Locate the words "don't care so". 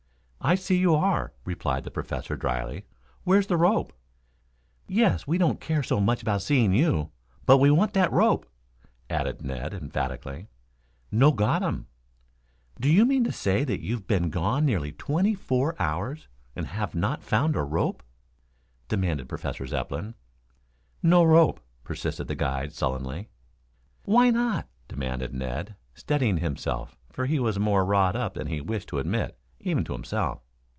5.37-5.99